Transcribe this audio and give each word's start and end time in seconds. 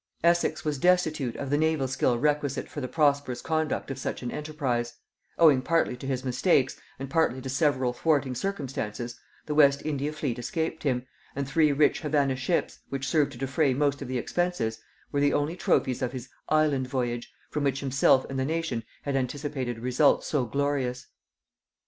Essex 0.23 0.65
was 0.65 0.79
destitute 0.79 1.35
of 1.35 1.51
the 1.51 1.59
naval 1.59 1.87
skill 1.87 2.17
requisite 2.17 2.67
for 2.67 2.81
the 2.81 2.87
prosperous 2.87 3.39
conduct 3.39 3.91
of 3.91 3.99
such 3.99 4.23
an 4.23 4.31
enterprise: 4.31 4.95
owing 5.37 5.61
partly 5.61 5.95
to 5.95 6.07
his 6.07 6.25
mistakes, 6.25 6.75
and 6.97 7.07
partly 7.07 7.39
to 7.39 7.49
several 7.49 7.93
thwarting 7.93 8.33
circumstances, 8.33 9.19
the 9.45 9.53
West 9.53 9.83
India 9.85 10.11
fleet 10.11 10.39
escaped 10.39 10.81
him, 10.81 11.05
and 11.35 11.47
three 11.47 11.71
rich 11.71 11.99
Havannah 12.01 12.35
ships, 12.37 12.79
which 12.89 13.07
served 13.07 13.33
to 13.33 13.37
defray 13.37 13.75
most 13.75 14.01
of 14.01 14.07
the 14.07 14.17
expenses, 14.17 14.81
were 15.11 15.19
the 15.21 15.33
only 15.33 15.55
trophies 15.55 16.01
of 16.01 16.13
his 16.13 16.29
"Island 16.49 16.87
Voyage," 16.87 17.31
from 17.51 17.63
which 17.65 17.81
himself 17.81 18.25
and 18.27 18.39
the 18.39 18.43
nation 18.45 18.83
had 19.03 19.15
anticipated 19.15 19.77
results 19.77 20.25
so 20.25 20.45
glorious. 20.47 21.05